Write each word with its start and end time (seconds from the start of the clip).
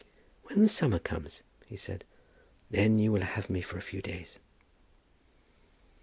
"When 0.45 0.63
the 0.63 0.67
summer 0.67 0.97
comes," 0.97 1.43
he 1.67 1.77
said, 1.77 2.05
"then, 2.71 2.97
if 2.97 3.03
you 3.03 3.11
will 3.11 3.21
have 3.21 3.51
me 3.51 3.61
for 3.61 3.77
a 3.77 3.83
few 3.83 4.01
days!" 4.01 4.39